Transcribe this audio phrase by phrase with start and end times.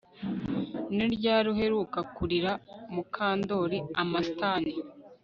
[0.95, 2.51] Ni ryari uheruka kurira
[2.93, 4.63] Mukandoli Amastan